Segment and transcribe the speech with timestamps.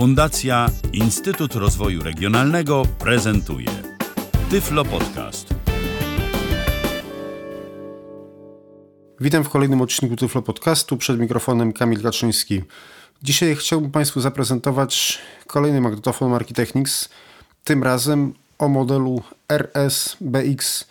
[0.00, 3.68] Fundacja Instytut Rozwoju Regionalnego prezentuje
[4.50, 5.54] Tyflo Podcast.
[9.20, 10.96] Witam w kolejnym odcinku Tyflo Podcastu.
[10.96, 12.62] Przed mikrofonem Kamil Kaczyński.
[13.22, 17.08] Dzisiaj chciałbym Państwu zaprezentować kolejny magnetofon marki Technics.
[17.64, 20.84] Tym razem o modelu RS-BX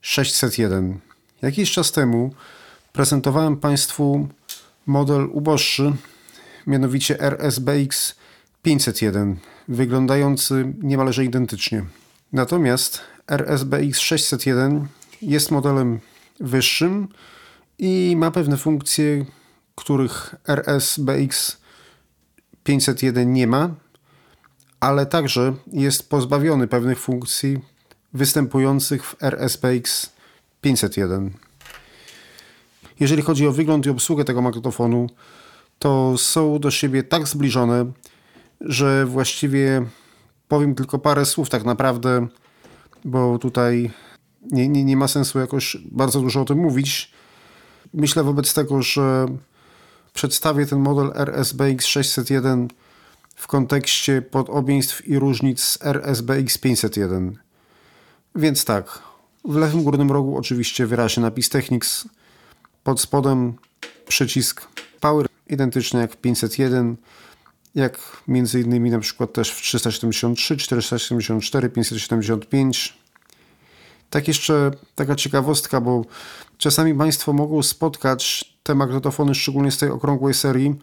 [0.00, 1.00] 601.
[1.42, 2.34] Jakiś czas temu
[2.92, 4.28] prezentowałem Państwu
[4.86, 5.92] model uboższy,
[6.66, 8.19] mianowicie RS-BX
[8.62, 9.36] 501,
[9.68, 11.84] wyglądający niemalże identycznie.
[12.32, 14.86] Natomiast RS-BX 601
[15.22, 16.00] jest modelem
[16.40, 17.08] wyższym
[17.78, 19.24] i ma pewne funkcje,
[19.74, 21.56] których RS-BX
[22.64, 23.74] 501 nie ma,
[24.80, 27.58] ale także jest pozbawiony pewnych funkcji
[28.12, 30.12] występujących w RSPX
[30.60, 31.30] 501.
[33.00, 35.06] Jeżeli chodzi o wygląd i obsługę tego magnetofonu,
[35.78, 37.92] to są do siebie tak zbliżone,
[38.60, 39.86] że właściwie
[40.48, 42.26] powiem tylko parę słów tak naprawdę,
[43.04, 43.90] bo tutaj
[44.42, 47.12] nie, nie, nie ma sensu jakoś bardzo dużo o tym mówić.
[47.94, 49.26] Myślę wobec tego, że
[50.12, 52.68] przedstawię ten model RSBX 601
[53.34, 57.38] w kontekście podobieństw i różnic z RSBX 501.
[58.34, 58.98] Więc tak,
[59.44, 62.08] w lewym górnym rogu oczywiście wyraźnie napis Technics,
[62.84, 63.54] pod spodem
[64.08, 64.68] przycisk
[65.00, 66.96] Power, identyczny jak w 501,
[67.74, 72.98] jak między innymi na przykład też w 373, 474, 575.
[74.10, 76.04] Tak jeszcze taka ciekawostka, bo
[76.58, 80.74] czasami Państwo mogą spotkać te magnetofony, szczególnie z tej okrągłej serii,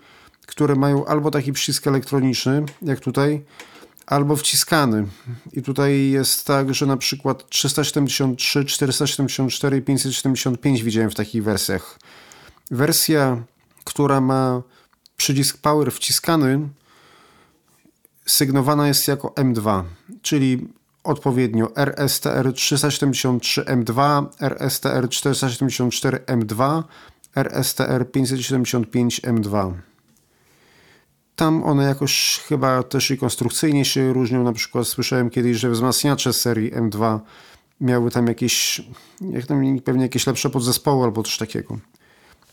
[0.46, 3.44] które mają albo taki przycisk elektroniczny, jak tutaj,
[4.06, 5.08] albo wciskany.
[5.54, 12.00] I tutaj jest tak, że na przykład 373, 474 i 575 widziałem w takich wersjach.
[12.72, 13.44] Wersja,
[13.84, 14.62] która ma
[15.18, 16.70] przycisk power wciskany,
[18.26, 19.84] sygnowana jest jako M2,
[20.22, 20.68] czyli
[21.04, 26.84] odpowiednio RSTR 373 M2, RSTR 474 M2,
[27.36, 29.74] RSTR 575 M2.
[31.36, 34.44] Tam one jakoś chyba też i konstrukcyjnie się różnią.
[34.44, 37.20] Na przykład słyszałem kiedyś, że wzmacniacze serii M2
[37.82, 38.82] miały tam jakieś,
[39.22, 41.78] jak tam pewnie jakieś lepsze podzespoły albo coś takiego.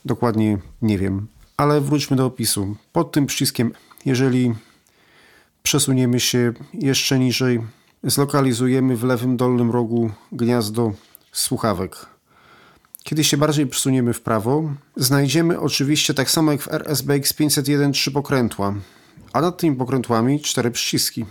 [0.05, 1.27] Dokładnie nie wiem.
[1.57, 2.77] Ale wróćmy do opisu.
[2.93, 3.73] Pod tym przyciskiem,
[4.05, 4.55] jeżeli
[5.63, 7.61] przesuniemy się jeszcze niżej,
[8.03, 10.93] zlokalizujemy w lewym dolnym rogu gniazdo
[11.33, 12.07] słuchawek.
[13.05, 18.11] Kiedy się bardziej przesuniemy w prawo, znajdziemy oczywiście tak samo jak w RSBX 501 trzy
[18.11, 18.75] pokrętła,
[19.33, 21.25] a nad tymi pokrętłami cztery przyciski.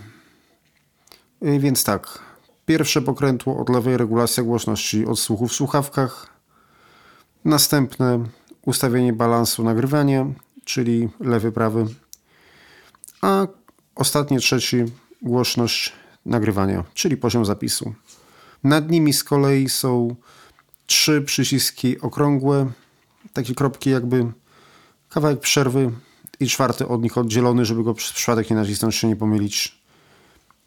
[1.44, 2.18] Y, więc tak,
[2.66, 6.26] pierwsze pokrętło od lewej regulacja głośności odsłuchu w słuchawkach,
[7.44, 8.24] następne
[8.66, 10.26] ustawienie balansu nagrywania,
[10.64, 11.86] czyli lewy, prawy,
[13.22, 13.46] a
[13.94, 14.84] ostatnie trzeci
[15.22, 15.92] głośność
[16.26, 17.94] nagrywania, czyli poziom zapisu.
[18.64, 20.16] Nad nimi z kolei są
[20.86, 22.70] trzy przyciski okrągłe,
[23.32, 24.32] takie kropki jakby
[25.08, 25.90] kawałek przerwy
[26.40, 29.83] i czwarty od nich oddzielony, żeby go przez przypadek nie nacisnąć się nie pomylić.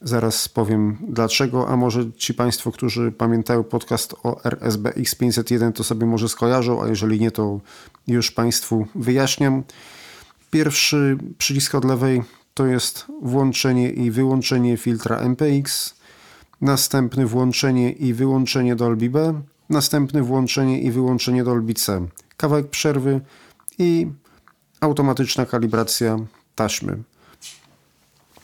[0.01, 6.05] Zaraz powiem dlaczego, a może ci Państwo, którzy pamiętają podcast o RSB X501, to sobie
[6.05, 7.59] może skojarzą, a jeżeli nie, to
[8.07, 9.63] już Państwu wyjaśniam.
[10.51, 15.95] Pierwszy przycisk od lewej to jest włączenie i wyłączenie filtra MPX,
[16.61, 22.07] następny włączenie i wyłączenie Dolby B, następne włączenie i wyłączenie Dolby C,
[22.37, 23.21] kawałek przerwy
[23.79, 24.07] i
[24.81, 26.17] automatyczna kalibracja
[26.55, 26.97] taśmy.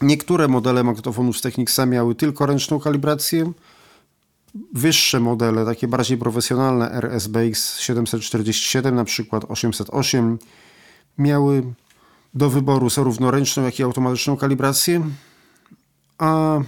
[0.02, 3.52] Niektóre modele magnetofonów z Technicsa miały tylko ręczną kalibrację.
[4.74, 10.38] Wyższe modele, takie bardziej profesjonalne RSBX 747, na przykład 808,
[11.18, 11.64] miały
[12.34, 15.02] do wyboru zarówno ręczną, jak i automatyczną kalibrację,
[16.18, 16.60] a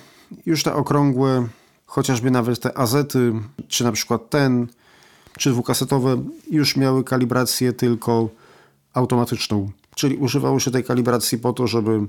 [0.46, 1.48] już te okrągłe
[1.86, 3.34] chociażby nawet te azety,
[3.68, 4.68] czy na przykład ten,
[5.38, 8.30] czy dwukasetowe już miały kalibrację tylko
[8.94, 9.72] automatyczną.
[9.96, 12.08] Czyli używało się tej kalibracji po to, żeby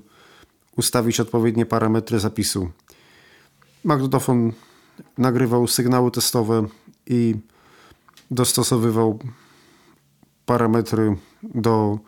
[0.76, 2.70] ustawić odpowiednie parametry zapisu.
[3.84, 4.52] Magnetofon
[5.18, 6.66] nagrywał sygnały testowe
[7.06, 7.34] i
[8.30, 9.18] dostosowywał
[10.46, 11.98] parametry do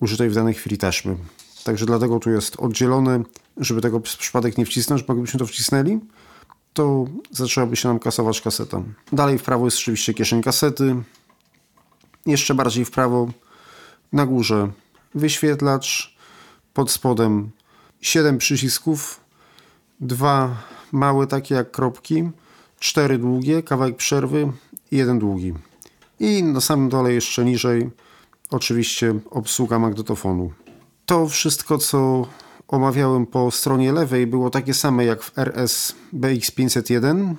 [0.00, 1.16] użytej w danej chwili taśmy.
[1.64, 3.22] Także dlatego tu jest oddzielone,
[3.56, 6.00] żeby tego przypadek nie wcisnąć, bo gdybyśmy to wcisnęli,
[6.72, 8.82] to zaczęłaby się nam kasować kaseta.
[9.12, 10.96] Dalej w prawo jest oczywiście kieszeń kasety.
[12.26, 13.28] Jeszcze bardziej w prawo
[14.12, 14.70] na górze
[15.14, 16.16] wyświetlacz.
[16.74, 17.50] Pod spodem
[18.00, 19.20] 7 przycisków.
[20.00, 20.56] Dwa
[20.92, 22.30] małe takie jak kropki.
[22.78, 24.52] Cztery długie, kawałek przerwy
[24.90, 25.54] i jeden długi.
[26.20, 27.90] I na samym dole jeszcze niżej
[28.50, 30.52] oczywiście obsługa magnetofonu.
[31.06, 32.26] To wszystko, co
[32.68, 37.34] omawiałem po stronie lewej, było takie same jak w RS BX501.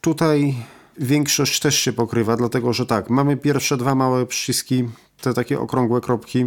[0.00, 0.54] Tutaj
[0.98, 4.88] większość też się pokrywa, dlatego że tak, mamy pierwsze dwa małe przyciski,
[5.20, 6.46] te takie okrągłe kropki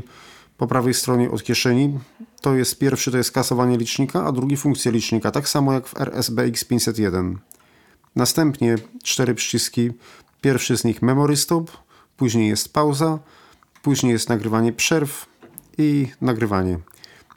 [0.62, 2.00] po prawej stronie od kieszeni.
[2.42, 6.02] To jest pierwszy, to jest kasowanie licznika, a drugi funkcja licznika, tak samo jak w
[6.02, 7.40] RSBX 501.
[8.16, 9.92] Następnie cztery przyciski,
[10.42, 11.72] pierwszy z nich memory stop,
[12.18, 13.20] później jest pauza,
[13.82, 15.26] później jest nagrywanie przerw
[15.78, 16.80] i nagrywanie.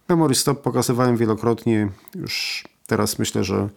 [0.09, 3.69] Memory stop pokazywałem wielokrotnie, już teraz myślę, że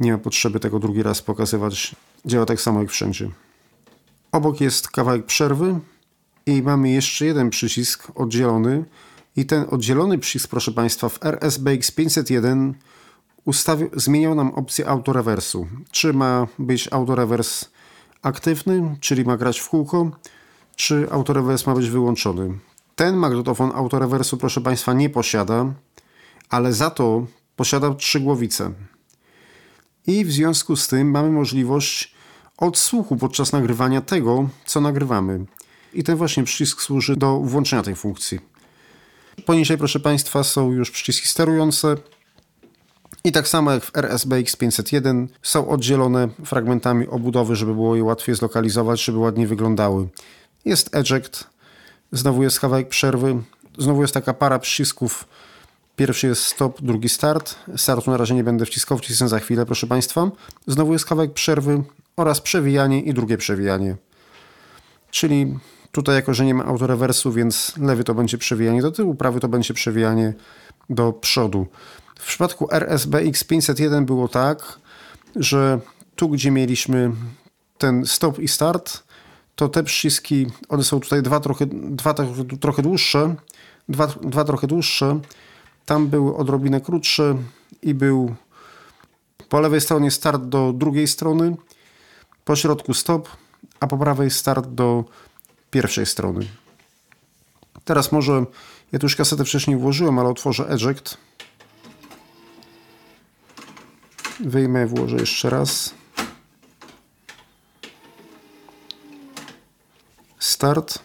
[0.00, 1.96] nie ma potrzeby tego drugi raz pokazywać.
[2.26, 3.30] Działa tak samo jak wszędzie.
[4.32, 5.80] Obok jest kawałek przerwy
[6.46, 8.84] i mamy jeszcze jeden przycisk oddzielony.
[9.36, 12.74] I ten oddzielony przycisk, proszę Państwa, w RSBX 501
[13.44, 15.66] ustawił, zmieniał nam opcję autorewersu.
[15.90, 17.64] Czy ma być autorewers
[18.22, 20.10] aktywny, czyli ma grać w kółko,
[20.76, 22.58] czy autorewers ma być wyłączony.
[22.96, 25.72] Ten magnetofon autorewersu, proszę Państwa, nie posiada,
[26.50, 27.26] ale za to
[27.56, 28.72] posiada trzy głowice.
[30.06, 32.14] I w związku z tym mamy możliwość
[32.56, 35.46] odsłuchu podczas nagrywania tego, co nagrywamy.
[35.94, 38.40] I ten właśnie przycisk służy do włączenia tej funkcji.
[39.46, 41.96] Poniżej, proszę Państwa, są już przyciski sterujące.
[43.24, 48.34] I tak samo jak w RSBX 501 są oddzielone fragmentami obudowy, żeby było je łatwiej
[48.34, 50.08] zlokalizować, żeby ładnie wyglądały.
[50.64, 51.44] Jest eject,
[52.12, 53.42] znowu jest kawałek przerwy,
[53.78, 55.24] znowu jest taka para przycisków.
[55.96, 57.54] Pierwszy jest stop, drugi start.
[57.76, 60.30] Startu na razie nie będę wciskał, wcisnę za chwilę, proszę Państwa.
[60.66, 61.82] Znowu jest kawałek przerwy
[62.16, 63.96] oraz przewijanie i drugie przewijanie.
[65.10, 65.58] Czyli
[65.94, 69.48] tutaj jako, że nie ma autorewersu, więc lewy to będzie przewijanie do tyłu, prawy to
[69.48, 70.34] będzie przewijanie
[70.90, 71.66] do przodu.
[72.18, 74.78] W przypadku RSBX 501 było tak,
[75.36, 75.80] że
[76.16, 77.10] tu gdzie mieliśmy
[77.78, 79.02] ten stop i start,
[79.54, 82.14] to te przyciski, one są tutaj dwa trochę, dwa
[82.60, 83.34] trochę dłuższe,
[83.88, 85.20] dwa, dwa trochę dłuższe,
[85.86, 87.36] tam były odrobinę krótsze
[87.82, 88.34] i był
[89.48, 91.56] po lewej stronie start do drugiej strony,
[92.44, 93.28] po środku stop,
[93.80, 95.04] a po prawej start do
[95.74, 96.46] pierwszej strony.
[97.84, 98.44] Teraz może,
[98.92, 101.16] ja tu już kasetę wcześniej włożyłem, ale otworzę eject.
[104.40, 105.94] Wyjmę, włożę jeszcze raz.
[110.38, 110.98] Start.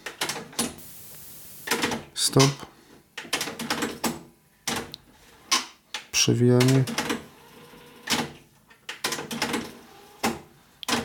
[2.13, 2.65] Stop.
[6.11, 6.83] Przewijanie.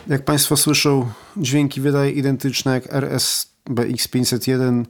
[0.06, 3.53] Jak Państwo słyszą, dźwięki wydaje identyczne jak RSBX
[4.10, 4.86] 501,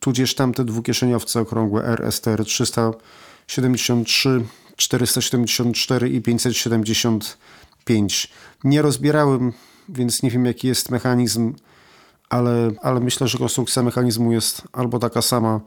[0.00, 4.44] tudzież tamte dwukieszeniowce okrągłe RSTR 373,
[4.76, 8.32] 474 i 575.
[8.64, 9.52] Nie rozbierałem,
[9.88, 11.54] więc nie wiem jaki jest mechanizm,
[12.28, 15.60] ale, ale myślę, że konstrukcja mechanizmu jest albo taka sama,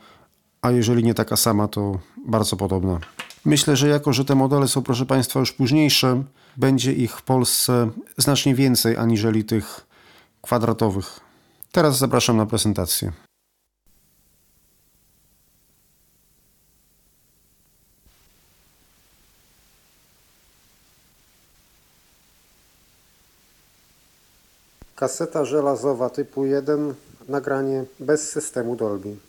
[0.62, 3.00] a jeżeli nie taka sama, to bardzo podobna.
[3.46, 6.24] Myślę, że jako, że te modele są, proszę Państwa, już późniejsze,
[6.58, 9.86] będzie ich w Polsce znacznie więcej aniżeli tych
[10.42, 11.29] kwadratowych.
[11.72, 13.12] Teraz zapraszam na prezentację.
[24.96, 26.94] Kaseta żelazowa typu 1,
[27.28, 29.29] nagranie bez systemu Dolby.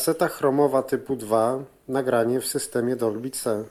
[0.00, 3.64] Kaseta chromowa typu 2, nagranie w systemie Dolby C.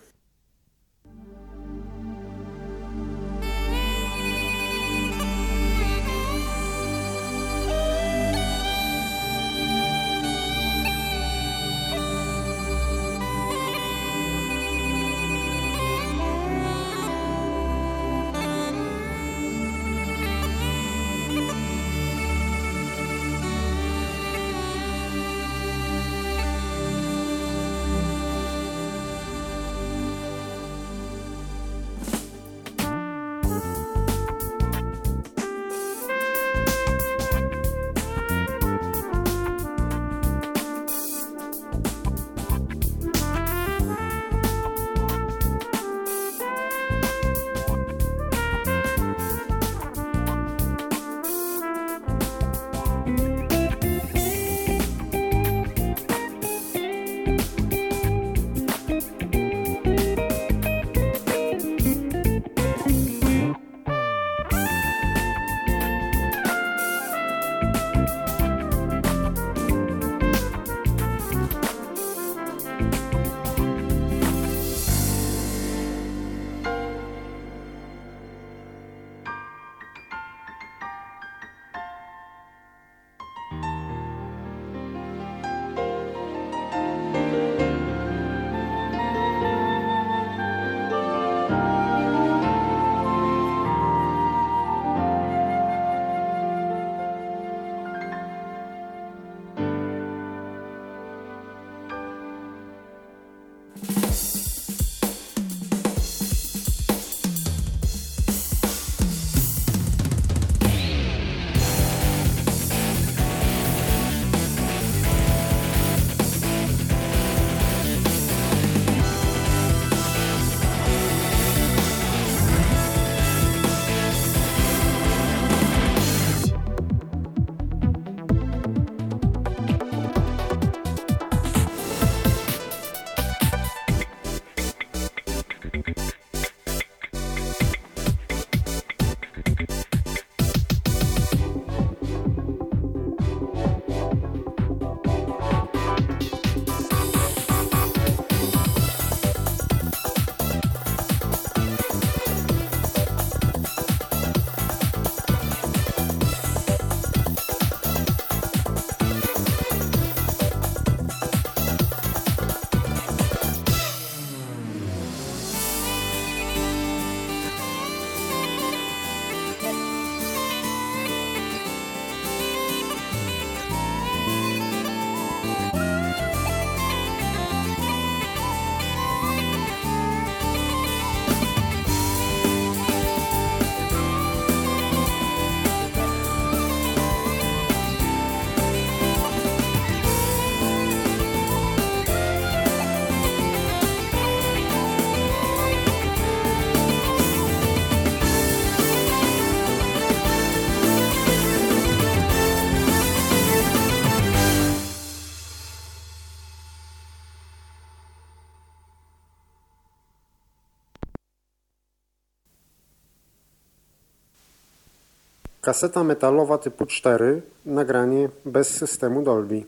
[215.69, 219.65] Kaseta metalowa typu 4, nagranie bez systemu Dolby.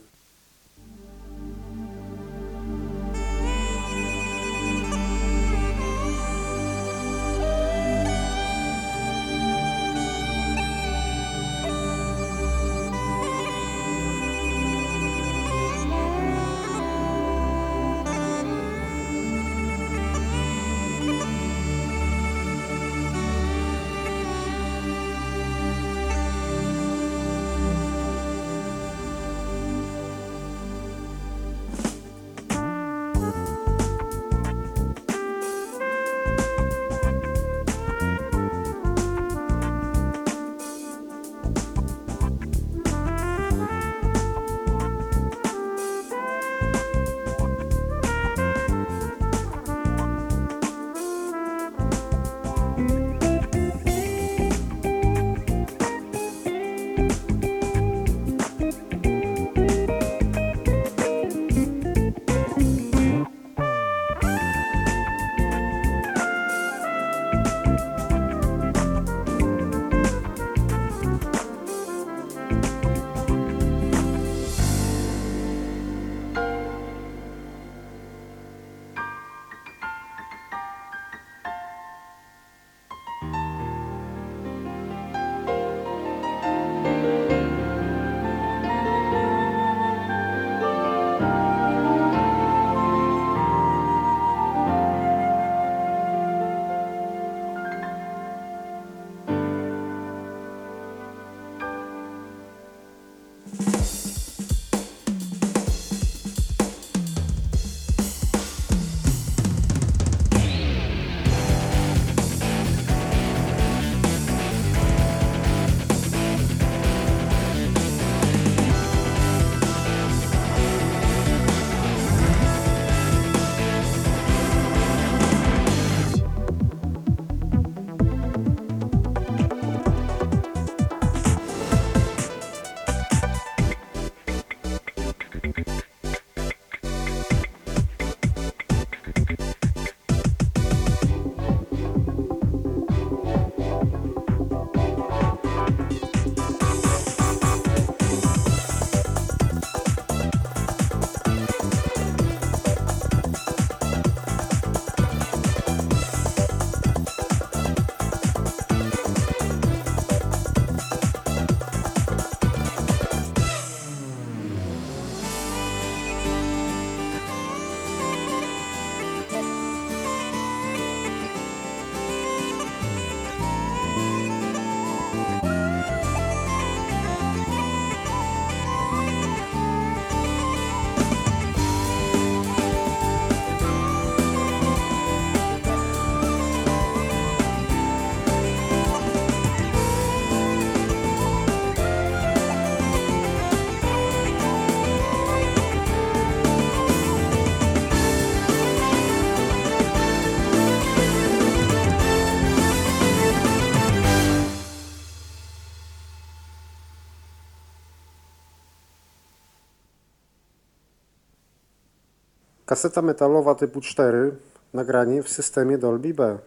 [212.82, 214.32] Kaseta metalowa typu 4.
[214.74, 216.38] Nagranie w systemie Dolby B.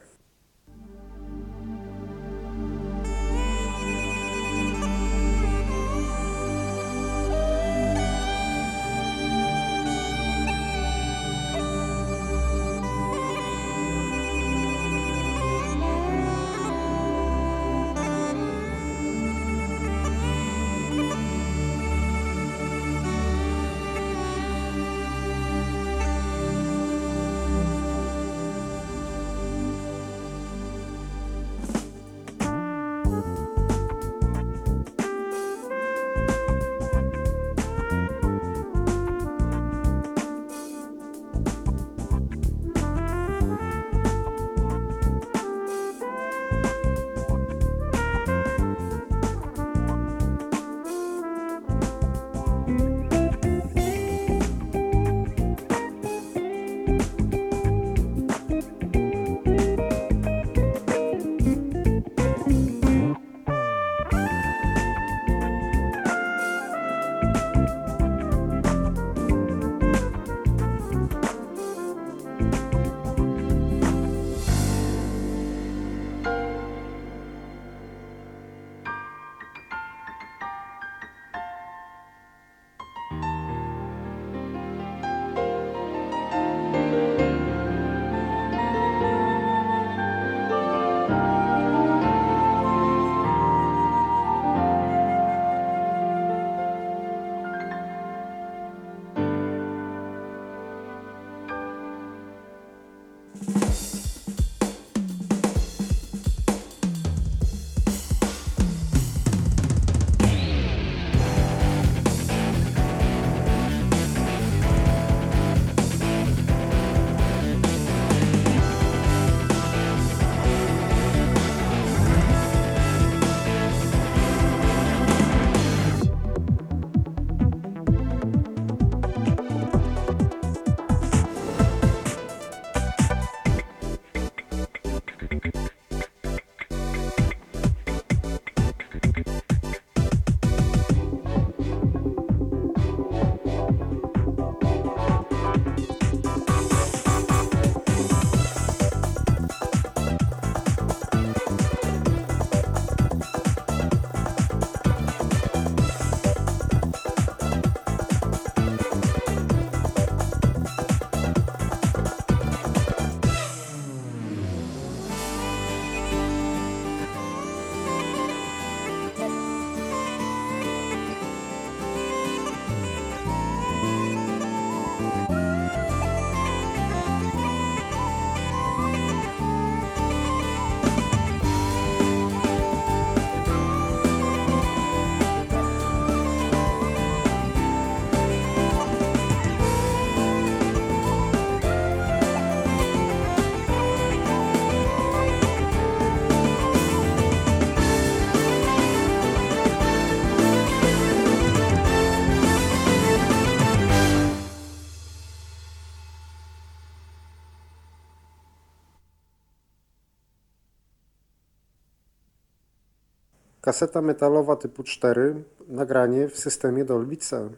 [213.76, 215.36] Kaseta metalowa typu 4.
[215.68, 217.50] Nagranie w systemie Dolby C.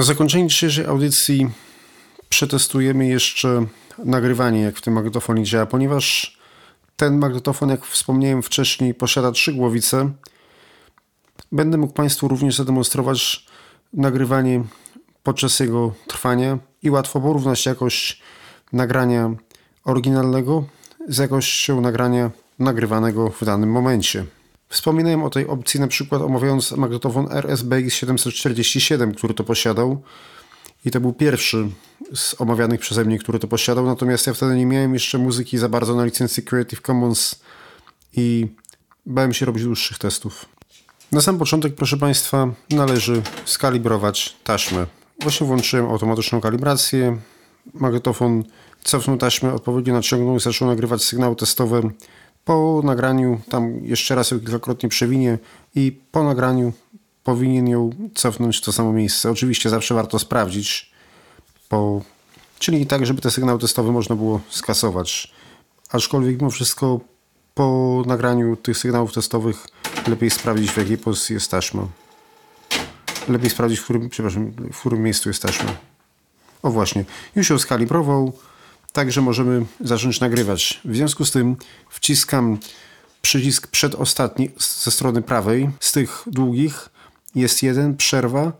[0.00, 1.50] Na zakończenie dzisiejszej audycji
[2.28, 3.66] przetestujemy jeszcze
[3.98, 6.38] nagrywanie, jak w tym magnetofonie działa, ponieważ
[6.96, 10.10] ten magnetofon, jak wspomniałem wcześniej, posiada trzy głowice.
[11.52, 13.46] Będę mógł Państwu również zademonstrować
[13.92, 14.64] nagrywanie
[15.22, 18.22] podczas jego trwania i łatwo porównać jakość
[18.72, 19.34] nagrania
[19.84, 20.64] oryginalnego
[21.08, 24.26] z jakością nagrania nagrywanego w danym momencie.
[24.70, 30.02] Wspominałem o tej opcji na przykład omawiając magnetofon RSBX 747, który to posiadał
[30.84, 31.68] i to był pierwszy
[32.14, 35.68] z omawianych przeze mnie, który to posiadał, natomiast ja wtedy nie miałem jeszcze muzyki za
[35.68, 37.40] bardzo na licencji Creative Commons
[38.16, 38.46] i
[39.06, 40.46] bałem się robić dłuższych testów.
[41.12, 44.86] Na sam początek, proszę Państwa, należy skalibrować taśmę.
[45.22, 47.18] Właśnie włączyłem automatyczną kalibrację.
[47.74, 48.44] Magnetofon
[48.84, 51.80] cofnął taśmę, odpowiednio naciągnął i zaczął nagrywać sygnały testowe.
[52.44, 55.38] Po nagraniu, tam jeszcze raz ją kilkakrotnie przewinie
[55.74, 56.72] i po nagraniu
[57.24, 59.30] powinien ją cofnąć w to samo miejsce.
[59.30, 60.92] Oczywiście zawsze warto sprawdzić,
[61.68, 62.02] po...
[62.58, 65.32] czyli tak, żeby te sygnały testowe można było skasować.
[65.90, 67.00] Aczkolwiek mimo wszystko
[67.54, 69.66] po nagraniu tych sygnałów testowych
[70.06, 71.86] lepiej sprawdzić w jakiej pozycji jest taśma.
[73.28, 75.70] Lepiej sprawdzić w którym, przepraszam, w którym miejscu jest taśma.
[76.62, 77.04] O właśnie,
[77.36, 78.32] już ją skalibrował,
[78.92, 80.80] także możemy zacząć nagrywać.
[80.84, 81.56] W związku z tym
[81.90, 82.58] wciskam
[83.22, 85.70] przycisk przedostatni ze strony prawej.
[85.80, 86.88] Z tych długich
[87.34, 88.52] jest jeden, przerwa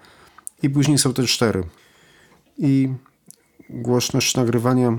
[0.63, 1.65] i później są te cztery.
[2.59, 2.89] I
[3.71, 4.99] głośność nagrywania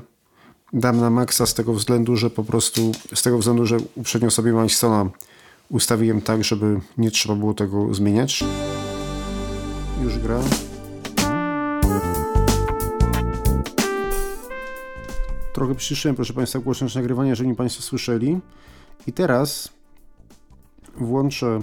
[0.74, 4.52] dam na maksa z tego względu, że po prostu z tego względu, że uprzednio sobie
[4.52, 5.10] Milestona
[5.70, 8.44] ustawiłem tak, żeby nie trzeba było tego zmieniać.
[10.04, 10.40] Już gra.
[15.54, 18.40] Trochę przyciszyłem, proszę Państwa, głośność nagrywania, żeby Państwo słyszeli.
[19.08, 19.70] I teraz
[20.98, 21.60] włączę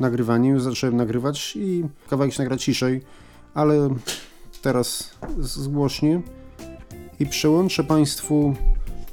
[0.00, 0.48] nagrywanie.
[0.48, 3.02] Już zacząłem nagrywać i kawałek się nagra ciszej,
[3.54, 3.88] ale
[4.62, 6.22] teraz zgłośnie
[7.20, 8.54] i przełączę Państwu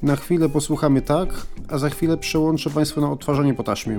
[0.01, 3.97] na chwilę posłuchamy tak, a za chwilę przełączę Państwu na odtwarzanie po taśmie.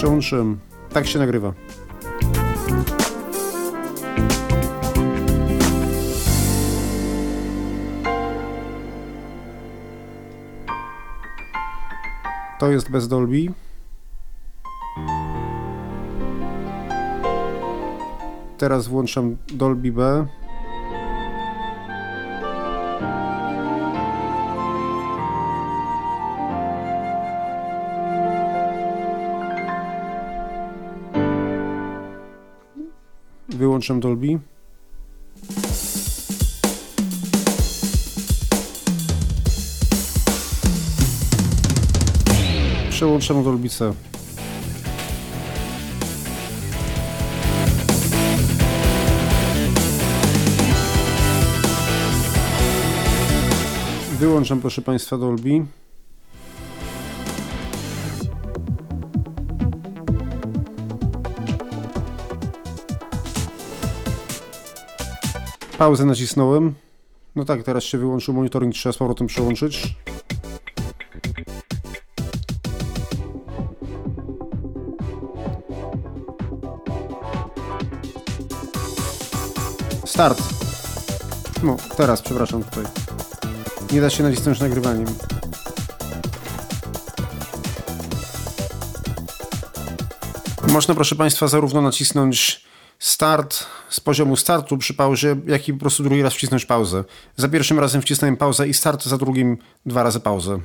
[0.00, 0.58] Przełączyłem.
[0.92, 1.52] Tak się nagrywa.
[12.58, 13.36] To jest bez Dolby.
[18.58, 20.26] Teraz włączam Dolby B.
[33.60, 34.38] Wyłączam Dolby.
[42.90, 43.92] Przełączam Dolby C.
[54.18, 55.66] Wyłączam proszę Państwa Dolby.
[65.80, 66.74] Pauzę nacisnąłem.
[67.36, 69.94] No tak, teraz się wyłączył monitoring, trzeba z powrotem przełączyć.
[80.04, 80.42] Start.
[81.62, 82.84] No, teraz, przepraszam tutaj.
[83.92, 85.06] Nie da się nacisnąć nagrywaniem.
[90.68, 92.64] Można, proszę Państwa, zarówno nacisnąć
[92.98, 97.04] start z poziomu startu przy pauzie, jak i po prostu drugi raz wcisnąć pauzę.
[97.36, 100.60] Za pierwszym razem wcisnąłem pauzę i start, za drugim dwa razy pauzę.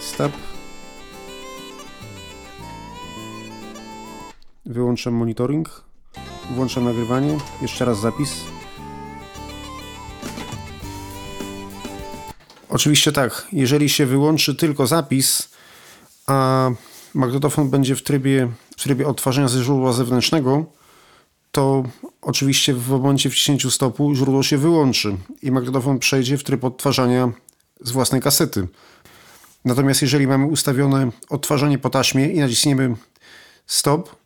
[0.00, 0.32] Stop.
[4.66, 5.82] Wyłączam monitoring.
[6.50, 7.38] Włączam nagrywanie.
[7.62, 8.44] Jeszcze raz zapis.
[12.68, 15.48] Oczywiście tak, jeżeli się wyłączy tylko zapis,
[16.26, 16.70] a
[17.14, 20.64] magnetofon będzie w trybie, w trybie odtwarzania ze źródła zewnętrznego,
[21.52, 21.82] to
[22.22, 27.32] oczywiście w momencie wciśnięciu stopu źródło się wyłączy i magnetofon przejdzie w tryb odtwarzania
[27.80, 28.68] z własnej kasety.
[29.64, 32.96] Natomiast jeżeli mamy ustawione odtwarzanie po taśmie i naciśniemy
[33.66, 34.16] stop,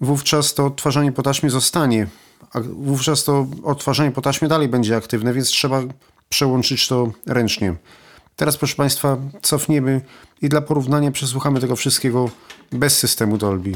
[0.00, 2.06] wówczas to odtwarzanie po taśmie zostanie,
[2.52, 5.82] a wówczas to odtwarzanie po taśmie dalej będzie aktywne, więc trzeba
[6.28, 7.76] przełączyć to ręcznie.
[8.36, 10.00] Teraz, proszę Państwa, cofniemy
[10.42, 12.30] i dla porównania przesłuchamy tego wszystkiego
[12.72, 13.72] bez systemu Dolby.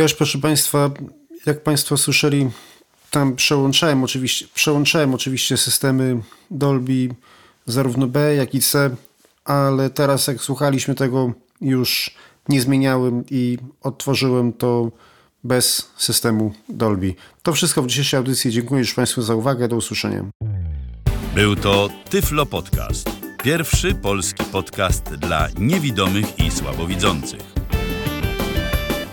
[0.00, 0.90] Ja już, proszę Państwa,
[1.46, 2.50] jak Państwo słyszeli,
[3.10, 6.20] tam przełączałem oczywiście, przełączałem oczywiście systemy
[6.50, 7.14] Dolby
[7.66, 8.96] zarówno B, jak i C,
[9.44, 12.14] ale teraz jak słuchaliśmy tego już
[12.48, 14.90] nie zmieniałem i odtworzyłem to
[15.44, 17.14] bez systemu Dolby.
[17.42, 18.50] To wszystko w dzisiejszej audycji.
[18.50, 19.68] Dziękuję już Państwu za uwagę.
[19.68, 20.24] Do usłyszenia.
[21.34, 23.10] Był to Tyflo Podcast.
[23.42, 27.49] Pierwszy polski podcast dla niewidomych i słabowidzących.